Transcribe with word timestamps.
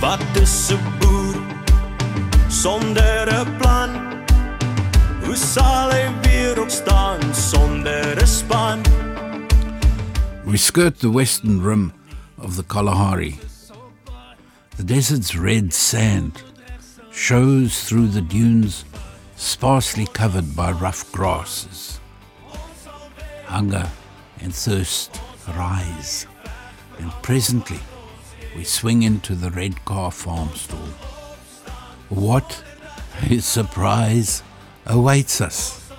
Wat 0.00 0.22
is 0.40 0.70
'n 0.70 0.78
boer 0.98 1.34
sonder 2.48 3.26
'n 3.26 3.56
plan? 3.58 3.90
Hoe 5.24 5.36
sal 5.36 5.90
hy 5.90 6.06
weer 6.22 6.60
opstaan 6.60 7.34
span? 7.34 8.82
We 10.44 10.56
skirt 10.56 11.00
the 11.00 11.10
western 11.10 11.60
rim 11.60 11.92
of 12.36 12.54
the 12.54 12.62
Kalahari. 12.62 13.38
The 14.76 14.84
desert's 14.84 15.34
red 15.34 15.74
sand 15.74 16.42
shows 17.10 17.82
through 17.82 18.12
the 18.12 18.22
dunes 18.22 18.84
sparsely 19.36 20.06
covered 20.06 20.54
by 20.54 20.70
rough 20.70 21.10
grasses. 21.10 22.00
Hunger 23.46 23.88
and 24.40 24.54
thirst 24.54 25.20
rise, 25.56 26.26
and 26.98 27.10
presently 27.22 27.80
we 28.58 28.64
swing 28.64 29.04
into 29.04 29.36
the 29.36 29.52
red 29.52 29.84
car 29.84 30.10
farm 30.10 30.48
stall. 30.48 30.90
What 32.08 32.64
a 33.30 33.38
surprise 33.38 34.42
awaits 34.84 35.40
us! 35.40 35.92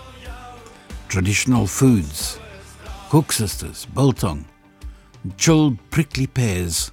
Traditional 1.07 1.67
foods, 1.67 2.37
koeksisters, 3.07 3.87
biltong, 3.93 4.43
chilled 5.37 5.77
prickly 5.89 6.27
pears, 6.27 6.91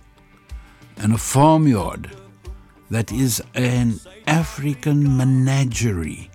and 0.99 1.13
a 1.13 1.19
farmyard 1.19 2.13
that 2.89 3.11
is 3.11 3.43
an 3.55 3.99
African 4.29 5.17
menagerie 5.17 6.31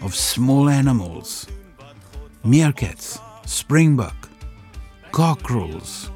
of 0.00 0.12
small 0.12 0.68
animals 0.68 1.46
meerkats, 2.44 3.20
springbok, 3.46 4.28
cockerels. 5.12 6.10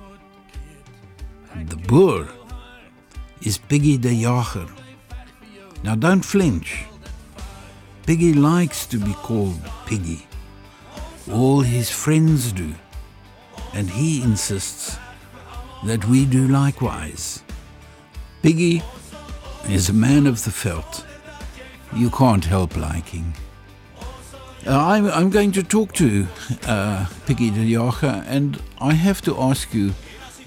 and 1.53 1.69
The 1.69 1.77
boer 1.77 2.27
is 3.43 3.59
Piggy 3.59 3.99
de 3.99 4.15
Jager. 4.15 4.67
Now 5.83 5.95
don't 5.95 6.25
flinch. 6.25 6.85
Piggy 8.07 8.35
likes 8.35 8.87
to 8.87 8.99
be 8.99 9.13
called 9.15 9.61
Piggy. 9.87 10.27
All 11.33 11.61
his 11.61 11.91
friends 11.91 12.53
do. 12.53 12.75
And 13.75 13.91
he 13.91 14.23
insists 14.23 14.97
that 15.85 16.05
we 16.07 16.25
do 16.25 16.49
likewise. 16.49 17.43
Piggy 18.43 18.83
is 19.69 19.89
a 19.89 19.93
man 19.93 20.27
of 20.27 20.45
the 20.45 20.51
veld. 20.51 21.05
You 21.95 22.11
can't 22.11 22.45
help 22.45 22.77
liking. 22.77 23.35
Uh, 24.67 24.85
I'm, 24.85 25.07
I'm 25.07 25.31
going 25.31 25.53
to 25.53 25.63
talk 25.63 25.93
to 25.95 26.27
uh, 26.67 27.07
Piggy 27.27 27.51
de 27.51 27.65
Jager, 27.65 28.25
and 28.27 28.61
I 28.81 28.95
have 28.95 29.21
to 29.23 29.39
ask 29.41 29.73
you 29.73 29.95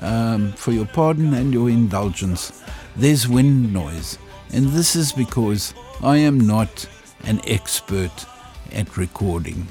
um, 0.01 0.51
for 0.53 0.71
your 0.71 0.85
pardon 0.85 1.33
and 1.33 1.53
your 1.53 1.69
indulgence. 1.69 2.61
There's 2.99 3.29
wind 3.29 3.71
noise, 3.71 4.17
and 4.51 4.71
this 4.71 4.93
is 4.93 5.13
because 5.13 5.73
I 6.03 6.17
am 6.17 6.37
not 6.37 6.85
an 7.23 7.39
expert 7.47 8.25
at 8.73 8.97
recording. 8.97 9.67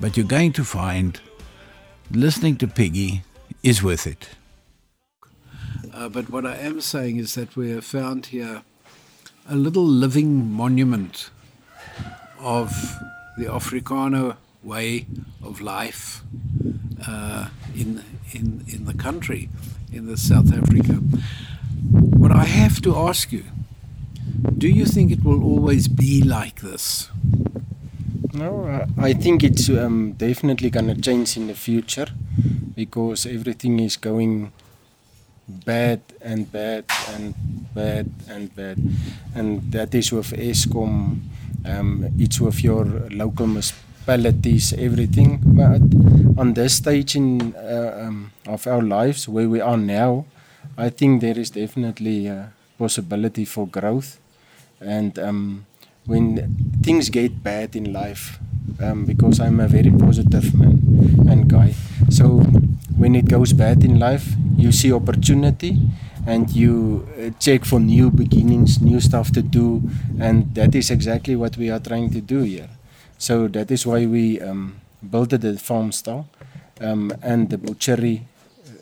But 0.00 0.16
you're 0.16 0.26
going 0.26 0.54
to 0.54 0.64
find 0.64 1.20
listening 2.10 2.56
to 2.56 2.66
Piggy 2.66 3.22
is 3.62 3.80
worth 3.80 4.08
it. 4.08 4.30
Uh, 5.94 6.08
but 6.08 6.30
what 6.30 6.44
I 6.44 6.56
am 6.56 6.80
saying 6.80 7.18
is 7.18 7.36
that 7.36 7.54
we 7.54 7.70
have 7.70 7.84
found 7.84 8.26
here 8.26 8.62
a 9.48 9.54
little 9.54 9.86
living 9.86 10.50
monument 10.50 11.30
of 12.40 12.72
the 13.36 13.44
Afrikaner 13.44 14.36
way 14.64 15.06
of 15.44 15.60
life 15.60 16.22
uh, 17.06 17.50
in, 17.76 18.02
in, 18.32 18.64
in 18.66 18.84
the 18.84 18.94
country, 18.94 19.48
in 19.92 20.06
the 20.06 20.16
South 20.16 20.52
Africa. 20.52 20.98
What 22.28 22.36
I 22.36 22.44
have 22.44 22.82
to 22.82 22.94
ask 22.94 23.32
you, 23.32 23.44
do 24.58 24.68
you 24.68 24.84
think 24.84 25.10
it 25.10 25.24
will 25.24 25.42
always 25.42 25.88
be 25.88 26.20
like 26.20 26.60
this? 26.60 27.08
No, 28.34 28.84
I 28.98 29.14
think 29.14 29.42
it's 29.42 29.70
um, 29.70 30.12
definitely 30.12 30.68
going 30.68 30.88
to 30.88 31.00
change 31.00 31.38
in 31.38 31.46
the 31.46 31.54
future 31.54 32.08
because 32.74 33.24
everything 33.24 33.80
is 33.80 33.96
going 33.96 34.52
bad 35.48 36.02
and 36.20 36.52
bad 36.52 36.84
and 37.14 37.34
bad 37.74 38.10
and 38.28 38.54
bad. 38.54 38.76
And 39.34 39.72
that 39.72 39.94
is 39.94 40.12
with 40.12 40.32
Eskom, 40.32 41.20
um, 41.64 42.12
it's 42.18 42.38
with 42.42 42.62
your 42.62 42.84
local 43.08 43.46
municipalities, 43.46 44.74
everything. 44.74 45.40
But 45.42 45.80
on 46.38 46.52
this 46.52 46.74
stage 46.74 47.16
in, 47.16 47.54
uh, 47.56 48.04
um, 48.06 48.32
of 48.46 48.66
our 48.66 48.82
lives, 48.82 49.26
where 49.26 49.48
we 49.48 49.62
are 49.62 49.78
now, 49.78 50.26
I 50.78 50.90
think 50.90 51.20
there 51.20 51.36
is 51.36 51.50
definitely 51.50 52.28
a 52.28 52.52
possibility 52.78 53.44
for 53.44 53.66
growth. 53.66 54.20
And 54.80 55.18
um, 55.18 55.66
when 56.06 56.54
things 56.84 57.10
get 57.10 57.42
bad 57.42 57.74
in 57.74 57.92
life, 57.92 58.38
um, 58.80 59.04
because 59.04 59.40
I'm 59.40 59.58
a 59.58 59.66
very 59.66 59.90
positive 59.90 60.54
man 60.54 60.78
and 61.28 61.48
guy. 61.50 61.74
So 62.10 62.38
when 62.96 63.16
it 63.16 63.28
goes 63.28 63.52
bad 63.52 63.82
in 63.82 63.98
life, 63.98 64.34
you 64.56 64.70
see 64.70 64.92
opportunity 64.92 65.76
and 66.26 66.48
you 66.50 67.08
uh, 67.18 67.30
check 67.40 67.64
for 67.64 67.80
new 67.80 68.10
beginnings, 68.12 68.80
new 68.80 69.00
stuff 69.00 69.32
to 69.32 69.42
do, 69.42 69.82
and 70.20 70.54
that 70.54 70.76
is 70.76 70.92
exactly 70.92 71.34
what 71.34 71.56
we 71.56 71.70
are 71.70 71.80
trying 71.80 72.10
to 72.10 72.20
do 72.20 72.42
here. 72.42 72.68
So 73.18 73.48
that 73.48 73.72
is 73.72 73.84
why 73.84 74.06
we 74.06 74.40
um, 74.40 74.80
built 75.10 75.30
the 75.30 75.58
farm 75.58 75.90
stall 75.90 76.28
um, 76.80 77.12
and 77.20 77.50
the 77.50 77.58
butchery 77.58 78.26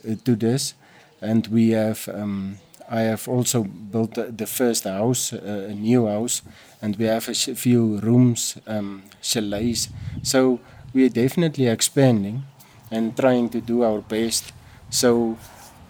uh, 0.07 0.17
to 0.25 0.37
this, 0.37 0.75
and 1.21 1.47
we 1.49 1.71
have. 1.71 2.09
Um, 2.09 2.59
I 2.89 3.01
have 3.01 3.27
also 3.27 3.65
built 3.65 4.15
the 4.15 4.47
first 4.47 4.85
house, 4.85 5.33
uh, 5.33 5.67
a 5.71 5.75
new 5.75 6.07
house, 6.07 6.43
and 6.81 6.95
we 6.97 7.07
have 7.07 7.29
a 7.29 7.35
few 7.35 7.99
rooms, 7.99 8.57
um, 8.65 9.03
chalets. 9.21 9.89
So 10.23 10.61
we 10.95 11.05
are 11.05 11.09
definitely 11.09 11.67
expanding 11.67 12.45
and 12.93 13.17
trying 13.17 13.49
to 13.49 13.61
do 13.61 13.83
our 13.83 14.01
best. 14.01 14.53
So 14.89 15.37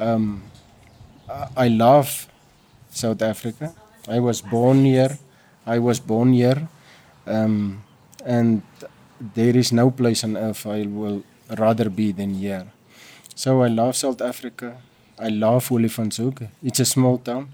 um, 0.01 0.45
I 1.57 1.69
love 1.69 2.29
South 2.91 3.21
Africa. 3.21 3.75
I 4.09 4.21
was 4.21 4.41
born 4.41 4.85
here. 4.85 5.19
I 5.67 5.79
was 5.79 6.01
born 6.01 6.33
here, 6.33 6.69
um, 7.27 7.83
and 8.25 8.63
there 9.35 9.57
is 9.57 9.73
no 9.73 9.91
place 9.91 10.23
on 10.23 10.37
earth 10.37 10.67
I 10.67 10.87
will 10.87 11.25
rather 11.59 11.91
be 11.91 12.13
than 12.13 12.35
here. 12.35 12.67
So 13.35 13.63
I 13.63 13.69
love 13.69 13.97
South 13.97 14.23
Africa. 14.23 14.77
I 15.19 15.29
love 15.29 15.69
Olifantshoek. 15.71 16.49
It's 16.63 16.81
a 16.81 16.85
small 16.85 17.19
town, 17.19 17.49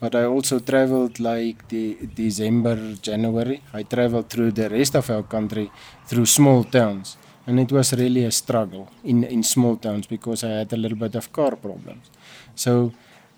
but 0.00 0.14
I 0.14 0.24
also 0.24 0.58
traveled 0.58 1.20
like 1.20 1.68
the 1.68 1.96
December, 2.14 2.94
January. 3.00 3.62
I 3.72 3.84
traveled 3.84 4.28
through 4.28 4.52
the 4.52 4.68
rest 4.68 4.96
of 4.96 5.08
our 5.10 5.22
country 5.22 5.70
through 6.06 6.26
small 6.26 6.64
towns, 6.64 7.16
and 7.46 7.60
it 7.60 7.70
was 7.70 7.92
really 7.92 8.24
a 8.24 8.32
struggle 8.32 8.88
in 9.04 9.22
in 9.24 9.42
small 9.44 9.76
towns 9.76 10.06
because 10.08 10.42
I 10.42 10.50
had 10.60 10.72
a 10.72 10.76
little 10.76 10.98
bit 10.98 11.14
of 11.14 11.32
car 11.32 11.54
problems. 11.54 12.10
So 12.56 12.92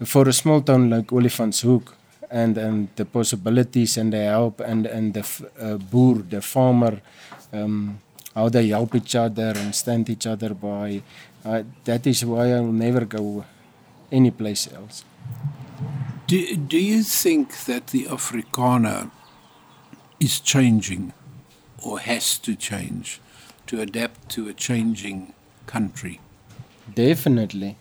for 0.05 0.27
a 0.29 0.33
small 0.33 0.63
town 0.63 0.89
like 0.89 1.09
Olifantshoek, 1.09 1.93
and 2.31 2.57
and 2.57 2.89
the 2.97 3.05
possibilities 3.05 3.99
and 3.99 4.13
the 4.13 4.25
help 4.25 4.61
and 4.61 4.87
and 4.87 5.13
the 5.13 5.25
uh, 5.61 5.77
boer, 5.77 6.17
the 6.31 6.41
farmer. 6.41 7.01
Um, 7.53 8.01
how 8.35 8.49
they 8.49 8.69
help 8.69 8.95
each 8.95 9.17
other 9.17 9.53
and 9.57 9.75
stand 9.75 10.09
each 10.09 10.27
other 10.27 10.55
by. 10.55 11.03
Uh, 11.45 11.63
that 11.85 12.07
is 12.07 12.25
why 12.25 12.53
I 12.53 12.61
will 12.61 12.73
never 12.73 13.05
go 13.05 13.45
any 14.11 14.31
place 14.31 14.69
else. 14.73 15.05
Do, 16.27 16.57
do 16.57 16.79
you 16.79 17.03
think 17.03 17.65
that 17.65 17.89
the 17.89 18.05
Afrikaner 18.05 19.11
is 20.21 20.41
changing 20.41 21.13
or 21.83 22.01
has 22.01 22.39
to 22.39 22.55
change 22.55 23.21
to 23.67 23.81
adapt 23.81 24.29
to 24.31 24.49
a 24.49 24.53
changing 24.53 25.33
country? 25.67 26.21
Definitely. 26.95 27.77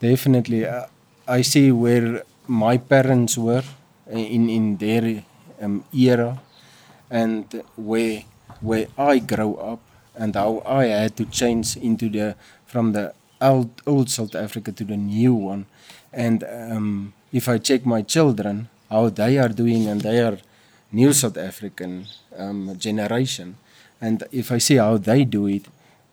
Definitely. 0.00 0.66
Uh, 0.66 0.86
I 1.26 1.42
see 1.42 1.72
where 1.72 2.22
my 2.46 2.76
parents 2.76 3.38
were 3.38 3.64
in, 4.10 4.48
in 4.48 4.76
their 4.76 5.24
um, 5.60 5.84
era 5.92 6.40
and 7.10 7.62
where, 7.76 8.24
where 8.60 8.86
I 8.98 9.18
grew 9.18 9.56
up 9.56 9.80
and 10.14 10.34
how 10.34 10.62
I 10.66 10.84
had 10.86 11.16
to 11.16 11.24
change 11.24 11.76
into 11.76 12.08
the 12.08 12.36
from 12.66 12.92
the 12.92 13.14
old, 13.40 13.70
old 13.86 14.10
South 14.10 14.34
Africa 14.34 14.72
to 14.72 14.84
the 14.84 14.96
new 14.96 15.34
one. 15.34 15.66
And 16.12 16.44
um, 16.44 17.12
if 17.32 17.48
I 17.48 17.58
check 17.58 17.86
my 17.86 18.02
children, 18.02 18.68
how 18.88 19.08
they 19.08 19.38
are 19.38 19.48
doing, 19.48 19.86
and 19.86 20.00
they 20.00 20.20
are 20.20 20.38
new 20.92 21.12
South 21.12 21.36
African 21.36 22.06
um, 22.36 22.76
generation, 22.78 23.56
and 24.00 24.24
if 24.32 24.50
I 24.50 24.58
see 24.58 24.76
how 24.76 24.96
they 24.96 25.24
do 25.24 25.46
it, 25.46 25.66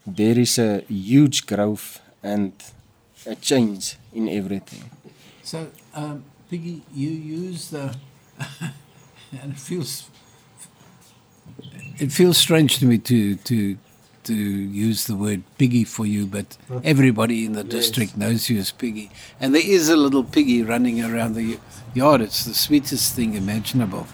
there 0.06 0.38
is 0.38 0.60
a 0.60 0.82
huge 0.88 1.48
growth 1.48 2.00
and 2.22 2.54
a 3.26 3.36
change 3.36 3.98
in 4.14 4.30
everything. 4.30 4.90
So, 5.44 5.68
um, 5.94 6.24
Piggy, 6.50 6.82
you 6.94 7.10
use 7.10 7.70
the, 7.72 7.96
and 9.42 9.52
it 9.52 9.60
feels, 9.60 10.10
it 11.98 12.12
feels 12.12 12.38
strange 12.38 12.78
to 12.80 12.86
me 12.86 12.98
to 13.00 13.36
to 13.36 13.78
to 14.28 14.34
use 14.34 15.08
the 15.08 15.16
word 15.16 15.44
piggy 15.58 15.84
for 15.84 16.06
you, 16.06 16.26
but 16.26 16.58
everybody 16.84 17.46
in 17.46 17.54
the 17.54 17.64
district 17.64 18.18
knows 18.18 18.50
you 18.50 18.60
as 18.60 18.72
piggy. 18.72 19.10
And 19.40 19.56
there 19.56 19.66
is 19.66 19.90
a 19.90 19.96
little 19.96 20.24
piggy 20.24 20.64
running 20.64 21.04
around 21.04 21.34
the 21.34 21.58
yard. 21.94 22.22
It's 22.22 22.46
the 22.46 22.54
sweetest 22.54 23.16
thing 23.16 23.34
imaginable. 23.34 24.08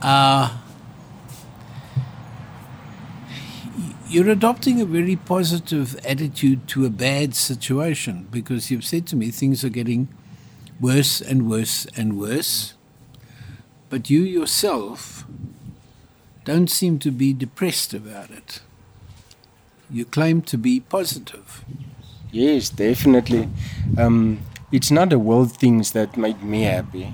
Uh, 0.00 0.56
you're 4.08 4.30
adopting 4.30 4.80
a 4.80 4.84
very 4.84 5.16
positive 5.16 5.94
attitude 6.04 6.66
to 6.68 6.84
a 6.84 6.90
bad 6.90 7.34
situation 7.34 8.26
because 8.30 8.70
you've 8.70 8.84
said 8.84 9.06
to 9.08 9.16
me 9.16 9.30
things 9.30 9.64
are 9.64 9.68
getting 9.68 10.08
worse 10.80 11.20
and 11.20 11.48
worse 11.48 11.86
and 11.96 12.18
worse. 12.18 12.74
But 13.88 14.08
you 14.08 14.22
yourself 14.22 15.24
don't 16.44 16.68
seem 16.68 16.98
to 17.00 17.10
be 17.10 17.32
depressed 17.32 17.92
about 17.92 18.30
it. 18.30 18.62
You 19.90 20.04
claim 20.04 20.42
to 20.42 20.56
be 20.56 20.80
positive. 20.80 21.64
Yes, 22.30 22.70
definitely. 22.70 23.48
Um, 23.98 24.38
it's 24.70 24.90
not 24.90 25.10
the 25.10 25.18
world 25.18 25.52
things 25.52 25.90
that 25.92 26.16
make 26.16 26.42
me 26.42 26.62
happy. 26.62 27.12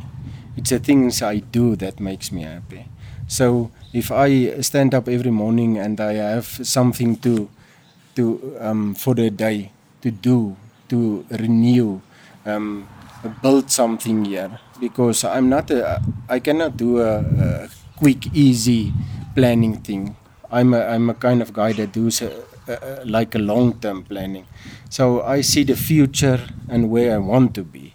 It's 0.57 0.71
the 0.71 0.79
things 0.79 1.23
I 1.23 1.39
do 1.39 1.77
that 1.77 2.01
makes 2.01 2.31
me 2.31 2.43
happy. 2.43 2.87
So 3.29 3.71
if 3.93 4.13
I 4.13 4.61
stand 4.61 4.95
up 4.95 5.09
every 5.09 5.31
morning 5.31 5.79
and 5.79 6.01
I 6.01 6.15
have 6.15 6.47
something 6.47 7.17
to 7.25 7.49
to 8.15 8.57
um, 8.61 8.95
for 8.95 9.15
the 9.15 9.31
day 9.31 9.73
to 10.03 10.11
do 10.11 10.57
to 10.89 11.25
renew, 11.31 12.01
um, 12.45 12.89
build 13.43 13.71
something 13.71 14.25
here 14.25 14.59
because 14.81 15.25
I'm 15.25 15.49
not 15.49 15.71
a 15.71 16.01
I 16.29 16.39
cannot 16.41 16.77
do 16.77 17.01
a, 17.01 17.19
a 17.21 17.69
quick 17.97 18.33
easy 18.37 18.93
planning 19.35 19.81
thing. 19.81 20.17
I'm 20.51 20.75
a 20.75 20.81
I'm 20.87 21.11
a 21.11 21.15
kind 21.15 21.43
of 21.43 21.53
guy 21.53 21.73
that 21.73 21.93
does 21.93 22.23
a, 22.23 22.31
a, 22.69 23.03
like 23.05 23.35
a 23.35 23.39
long 23.39 23.79
term 23.81 24.03
planning. 24.05 24.47
So 24.91 25.23
I 25.23 25.41
see 25.41 25.65
the 25.65 25.77
future 25.77 26.41
and 26.69 26.91
where 26.91 27.15
I 27.15 27.19
want 27.19 27.55
to 27.55 27.63
be. 27.65 27.95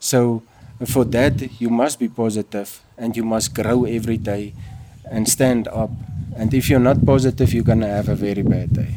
So 0.00 0.42
for 0.86 1.04
that 1.06 1.60
you 1.60 1.70
must 1.70 1.98
be 1.98 2.08
positive 2.08 2.80
and 2.98 3.16
you 3.16 3.24
must 3.24 3.54
grow 3.54 3.84
every 3.84 4.16
day 4.18 4.54
and 5.10 5.28
stand 5.28 5.68
up. 5.68 5.90
And 6.36 6.54
if 6.54 6.70
you're 6.70 6.80
not 6.80 7.04
positive, 7.04 7.52
you're 7.52 7.64
gonna 7.64 7.88
have 7.88 8.08
a 8.08 8.14
very 8.14 8.42
bad 8.42 8.72
day. 8.72 8.94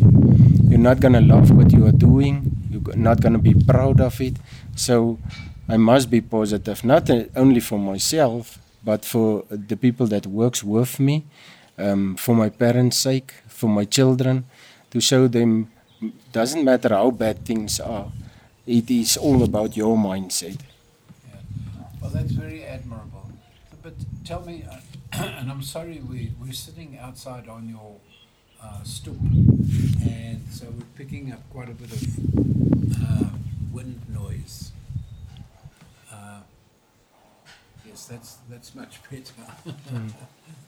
You're 0.70 0.80
not 0.80 1.00
gonna 1.00 1.22
love 1.22 1.52
what 1.52 1.72
you 1.72 1.86
are 1.86 1.92
doing. 1.92 2.52
You're 2.70 2.96
not 2.96 3.22
gonna 3.22 3.40
be 3.40 3.54
proud 3.54 4.00
of 4.00 4.20
it. 4.22 4.38
So 4.76 5.20
I 5.68 5.78
must 5.78 6.10
be 6.10 6.22
positive, 6.22 6.84
not 6.84 7.10
uh, 7.10 7.24
only 7.36 7.60
for 7.60 7.80
myself, 7.80 8.60
but 8.84 9.04
for 9.04 9.44
the 9.50 9.76
people 9.76 10.06
that 10.08 10.28
works 10.28 10.64
with 10.64 11.00
me, 11.00 11.26
um, 11.78 12.16
for 12.16 12.36
my 12.36 12.50
parents' 12.50 12.98
sake, 12.98 13.34
for 13.48 13.68
my 13.68 13.84
children, 13.84 14.46
to 14.96 15.02
show 15.02 15.28
them 15.28 15.70
doesn't 16.32 16.64
matter 16.64 16.88
how 16.88 17.12
bad 17.12 17.44
things 17.46 17.82
are. 17.82 18.08
It 18.66 18.90
is 18.90 19.18
all 19.18 19.44
about 19.44 19.76
your 19.76 19.98
mindset. 19.98 20.60
Yeah. 21.28 21.36
Well, 22.02 22.12
that's 22.12 22.32
very 22.32 22.64
admirable. 22.64 23.30
But 23.84 23.96
tell 24.24 24.46
me, 24.46 24.64
uh, 24.64 24.80
and 25.40 25.52
I'm 25.52 25.62
sorry, 25.62 26.00
we, 26.00 26.32
we're 26.40 26.54
sitting 26.54 26.98
outside 26.98 27.50
on 27.50 27.68
your 27.68 27.98
uh, 28.64 28.84
stoop, 28.84 29.20
and 29.20 30.42
so 30.50 30.66
we're 30.68 30.94
picking 30.96 31.34
up 31.34 31.42
quite 31.52 31.68
a 31.68 31.74
bit 31.74 31.92
of 31.92 32.02
uh, 33.04 33.30
wind 33.74 34.00
noise. 34.08 34.72
Uh, 36.10 36.40
yes, 37.86 38.06
that's, 38.06 38.38
that's 38.50 38.74
much 38.74 39.02
better. 39.12 39.44
mm. 39.92 40.14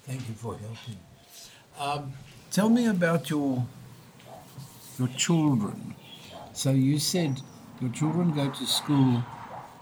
Thank 0.06 0.27
you 0.27 0.35
for 0.35 0.57
helping. 0.57 1.00
Um, 1.80 2.12
tell 2.51 2.69
me 2.69 2.88
about 2.88 3.30
your, 3.30 3.65
your 4.99 5.09
children. 5.09 5.95
So 6.53 6.71
you 6.71 6.99
said 6.99 7.41
your 7.81 7.91
children 7.91 8.33
go 8.33 8.49
to 8.49 8.65
school 8.65 9.23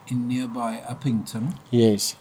in 0.08 0.28
nearby 0.28 0.84
Upington. 0.88 1.58
Yes. 1.72 2.16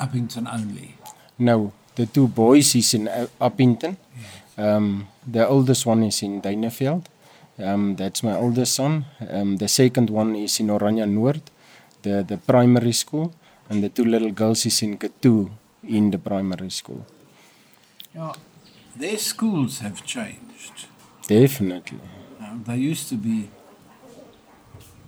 Upington 0.00 0.52
only? 0.52 0.96
No, 1.38 1.72
the 1.94 2.06
two 2.06 2.28
boys 2.28 2.74
is 2.74 2.94
in 2.94 3.06
Upington. 3.40 3.96
Yeah. 4.56 4.76
Um, 4.76 5.08
the 5.26 5.46
oldest 5.46 5.86
one 5.86 6.02
is 6.04 6.22
in 6.22 6.40
Duineveld. 6.42 7.04
Um, 7.58 7.96
that's 7.96 8.22
my 8.22 8.36
oldest 8.36 8.74
son. 8.74 9.04
Um, 9.30 9.56
the 9.56 9.68
second 9.68 10.10
one 10.10 10.34
is 10.36 10.58
in 10.60 10.68
Oranje 10.68 11.06
Noord, 11.06 11.42
the, 12.02 12.24
the 12.26 12.38
primary 12.38 12.92
school. 12.92 13.32
And 13.70 13.82
the 13.82 13.88
two 13.88 14.04
little 14.04 14.32
girls 14.32 14.66
is 14.66 14.82
in 14.82 14.98
Katu 14.98 15.50
in 15.84 16.10
the 16.10 16.18
primary 16.18 16.70
school. 16.70 17.06
Yeah, 18.14 18.32
their 18.96 19.16
schools 19.18 19.78
have 19.78 20.04
changed. 20.04 20.51
Definitely. 21.26 22.00
Um, 22.40 22.64
they 22.66 22.76
used 22.76 23.08
to 23.08 23.16
be 23.16 23.50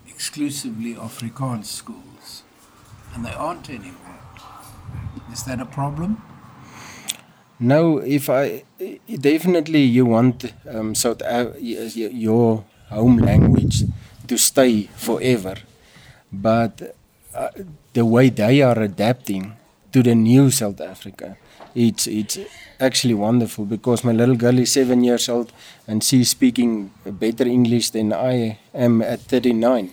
exclusively 0.09 0.95
Afrikaans 0.95 1.67
schools, 1.67 2.43
and 3.15 3.25
they 3.25 3.33
aren't 3.33 3.69
anymore. 3.69 4.19
Is 5.33 5.45
that 5.45 5.61
a 5.61 5.67
problem? 5.67 6.23
No, 7.59 7.99
if 7.99 8.29
I 8.29 8.65
definitely 9.09 9.83
you 9.83 10.06
want 10.06 10.53
um, 10.69 10.95
South 10.95 11.23
your 11.61 12.65
home 12.91 13.19
language 13.19 13.85
to 14.27 14.37
stay 14.37 14.83
forever, 14.97 15.57
but 16.33 16.97
uh, 17.35 17.50
the 17.93 18.05
way 18.05 18.29
they 18.29 18.62
are 18.62 18.79
adapting 18.79 19.57
to 19.94 20.02
the 20.02 20.14
new 20.14 20.50
South 20.50 20.81
Africa, 20.81 21.37
it's 21.75 22.06
it's 22.06 22.38
actually 22.81 23.14
wonderful 23.14 23.64
because 23.64 24.02
my 24.05 24.12
little 24.12 24.35
girl 24.35 24.58
is 24.58 24.73
seven 24.73 25.05
years 25.05 25.29
old 25.29 25.52
and 25.87 26.02
she's 26.02 26.31
speaking 26.31 26.91
better 27.06 27.46
English 27.46 27.91
than 27.91 28.12
I 28.12 28.58
am 28.75 29.02
at 29.02 29.20
39. 29.20 29.93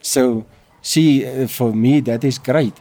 So 0.00 0.46
she, 0.80 1.26
uh, 1.26 1.46
for 1.48 1.72
me, 1.74 2.00
that 2.00 2.24
is 2.24 2.38
great. 2.38 2.80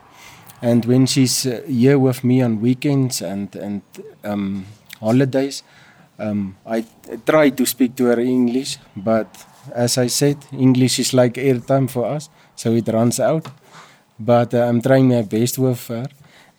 And 0.61 0.85
when 0.85 1.05
she's 1.07 1.45
uh, 1.45 1.61
here 1.67 1.99
with 1.99 2.23
me 2.23 2.41
on 2.41 2.61
weekends 2.61 3.21
and 3.21 3.53
and 3.55 3.81
um, 4.23 4.65
holidays, 4.99 5.63
um, 6.19 6.55
I 6.65 6.85
try 7.25 7.49
to 7.49 7.65
speak 7.65 7.95
to 7.97 8.05
her 8.05 8.19
English. 8.19 8.77
But 8.95 9.27
as 9.75 9.97
I 9.97 10.07
said, 10.07 10.37
English 10.53 10.99
is 10.99 11.13
like 11.13 11.33
airtime 11.33 11.89
for 11.89 12.05
us, 12.05 12.29
so 12.55 12.71
it 12.73 12.87
runs 12.87 13.19
out. 13.19 13.47
But 14.19 14.53
uh, 14.53 14.69
I'm 14.69 14.81
trying 14.81 15.09
my 15.09 15.23
best 15.23 15.57
with 15.57 15.87
her, 15.87 16.05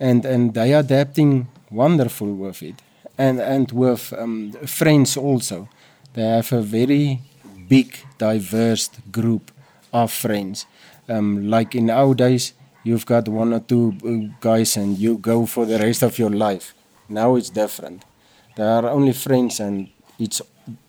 and 0.02 0.24
and 0.26 0.54
they 0.54 0.74
are 0.74 0.80
adapting 0.80 1.46
wonderful 1.70 2.30
with 2.34 2.62
it, 2.62 2.82
and 3.16 3.40
and 3.40 3.70
with 3.72 4.12
um, 4.18 4.52
friends 4.66 5.16
also. 5.16 5.68
They 6.14 6.22
have 6.28 6.52
a 6.52 6.60
very 6.60 7.20
big, 7.68 7.96
diverse 8.18 8.90
group 9.10 9.50
of 9.92 10.12
friends. 10.12 10.66
Um, 11.08 11.48
like 11.48 11.74
in 11.74 11.90
our 11.90 12.14
days 12.14 12.52
you've 12.84 13.06
got 13.06 13.28
one 13.28 13.52
or 13.54 13.60
two 13.60 13.94
uh, 14.04 14.34
guys 14.40 14.76
and 14.76 14.98
you 14.98 15.18
go 15.18 15.46
for 15.46 15.64
the 15.66 15.78
rest 15.78 16.02
of 16.02 16.18
your 16.18 16.30
life. 16.30 16.74
Now 17.08 17.36
it's 17.36 17.50
different. 17.50 18.04
They 18.56 18.64
are 18.64 18.86
only 18.88 19.12
friends 19.12 19.60
and 19.60 19.88
it's 20.18 20.42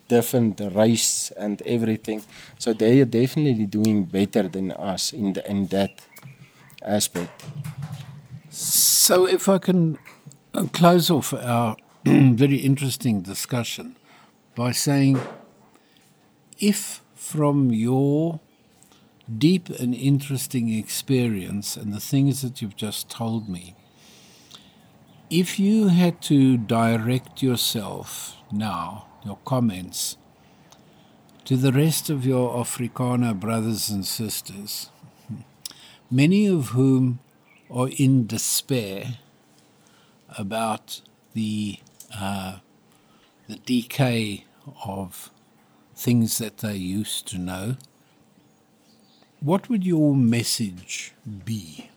different 0.08 0.60
race 0.76 1.32
and 1.38 1.62
everything. 1.66 2.22
So 2.60 2.74
they 2.74 3.02
are 3.02 3.06
definitely 3.06 3.66
doing 3.66 4.04
better 4.04 4.44
than 4.48 4.72
us 4.72 5.14
in 5.14 5.34
the, 5.34 5.50
in 5.50 5.68
that 5.68 5.92
aspect. 6.84 7.44
So 8.56 9.26
if 9.26 9.50
I 9.50 9.58
can 9.58 9.98
uh, 10.54 10.66
close 10.72 11.10
off 11.10 11.34
our 11.34 11.76
very 12.06 12.58
interesting 12.58 13.22
discussion 13.22 13.96
by 14.54 14.72
saying 14.72 15.20
if 16.60 17.02
from 17.16 17.72
your 17.72 18.40
deep 19.40 19.70
and 19.70 19.96
interesting 19.96 20.72
experience 20.72 21.76
and 21.76 21.92
the 21.92 22.00
things 22.00 22.44
that 22.44 22.62
you've 22.62 22.76
just 22.76 23.10
told 23.10 23.50
me, 23.50 23.76
if 25.32 25.60
you 25.60 25.88
had 25.88 26.22
to 26.22 26.56
direct 26.58 27.42
yourself 27.42 28.38
now, 28.52 29.08
your 29.26 29.40
comments, 29.46 30.16
to 31.46 31.58
the 31.58 31.72
rest 31.72 32.12
of 32.12 32.24
your 32.24 32.54
Afrikaner 32.64 33.34
brothers 33.34 33.90
and 33.90 34.06
sisters, 34.06 34.92
many 36.12 36.46
of 36.46 36.68
whom 36.68 37.18
are 37.74 37.90
in 37.98 38.28
despair 38.28 39.18
about 40.38 41.02
the 41.34 41.80
uh, 42.16 42.60
the 43.48 43.56
decay 43.56 44.46
of 44.86 45.32
things 45.96 46.38
that 46.38 46.60
they 46.60 46.76
used 46.76 47.28
to 47.28 47.38
know, 47.38 47.76
what 49.40 49.70
would 49.70 49.86
your 49.86 50.16
message 50.16 51.14
be? 51.46 51.90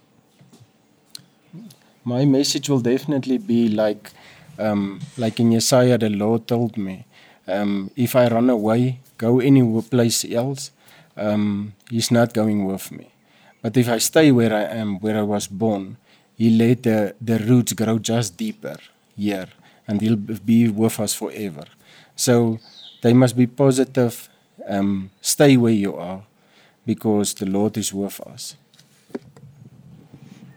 My 2.04 2.25
message 2.25 2.68
will 2.68 2.80
definitely 2.80 3.38
be 3.38 3.68
like, 3.68 4.11
um, 4.59 5.00
like 5.16 5.38
in 5.38 5.54
Isaiah, 5.54 5.99
the 5.99 6.11
Lord 6.11 6.47
told 6.47 6.76
me, 6.76 7.04
um, 7.47 7.90
if 7.97 8.16
I 8.16 8.28
run 8.28 8.50
away, 8.50 9.00
go 9.18 9.40
any 9.40 9.62
place 9.83 10.25
else, 10.25 10.71
um, 11.16 11.75
He's 11.90 12.11
not 12.11 12.35
going 12.35 12.64
with 12.64 12.90
me. 12.90 13.11
But 13.66 13.76
if 13.76 13.88
I 13.88 13.99
stay 13.99 14.30
where 14.30 14.54
I 14.54 14.62
am, 14.78 15.00
where 15.00 15.18
I 15.18 15.23
was 15.23 15.49
born, 15.49 15.96
He'll 16.37 16.56
let 16.56 16.85
the, 16.85 17.16
the 17.20 17.40
roots 17.40 17.73
grow 17.73 17.99
just 17.99 18.37
deeper 18.37 18.76
here, 19.16 19.49
and 19.88 20.00
He'll 20.00 20.14
be 20.14 20.68
with 20.68 21.00
us 21.00 21.14
forever. 21.14 21.64
So 22.14 22.61
they 23.02 23.12
must 23.12 23.37
be 23.37 23.49
positive. 23.49 24.28
Um, 24.68 25.11
stay 25.20 25.56
where 25.56 25.73
you 25.73 25.96
are 25.96 26.23
because 26.87 27.35
the 27.35 27.46
Lord 27.46 27.76
is 27.76 27.92
with 27.92 28.20
us. 28.20 28.54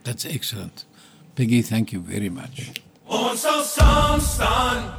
That's 0.04 0.28
excellent. 0.28 0.86
Peggy, 1.34 1.64
thank 1.64 1.92
you 1.92 2.02
very 2.02 2.30
much. 2.30 2.80
Ons 3.08 3.42
sal 3.42 3.64
saam 3.64 4.22
staan. 4.22 4.94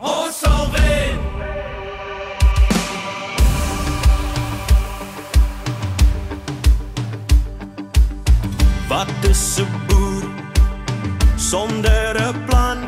Ons 0.00 0.34
sal 0.34 0.72
wen. 0.72 1.25
Wat 8.96 9.08
is 9.28 9.58
'n 9.60 9.68
boer 9.86 10.24
sonder 11.36 12.14
'n 12.28 12.44
plan? 12.46 12.78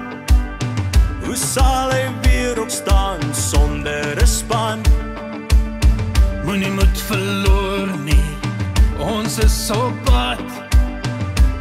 Hoe 1.24 1.36
sal 1.36 1.90
hy 1.90 2.04
weer 2.22 2.60
opstaan 2.60 3.20
sonder 3.50 4.16
'n 4.22 4.26
span? 4.26 4.78
Moenie 6.44 6.70
moed 6.70 6.98
verloor 7.10 7.88
nie. 8.08 8.30
Ons 8.98 9.38
is 9.38 9.70
op 9.70 9.94
pad. 10.04 10.48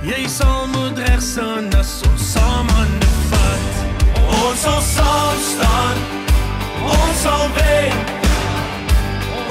Jy 0.02 0.28
sal 0.28 0.68
moet 0.68 0.98
reg 0.98 1.22
staan 1.22 1.68
as 1.82 2.02
ons 2.10 2.32
saam 2.32 2.68
aan 2.80 2.94
die 3.04 3.20
vat. 3.30 3.74
Ons 4.44 4.60
sal 4.62 4.82
saam 4.96 5.40
staan. 5.54 5.98
Ons 6.98 7.18
sal 7.22 7.46
wen. 7.58 7.98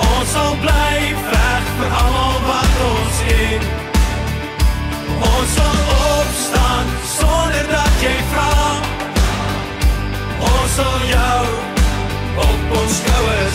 Ons 0.08 0.28
sal 0.32 0.52
bly 0.64 0.98
veg 1.30 1.64
vir 1.78 1.90
almal 2.02 2.38
wat 2.50 2.74
ons 2.92 3.18
het. 3.30 3.75
Ons 5.20 5.54
sal 5.54 5.76
opstaan 6.20 6.86
sonder 7.18 7.66
dat 7.70 7.92
jy 8.00 8.16
vra. 8.32 8.50
Ja, 9.16 9.36
ons 10.50 10.74
sal 10.76 10.98
jou 11.08 11.44
op 12.36 12.76
ons 12.80 12.92
skouers 13.00 13.45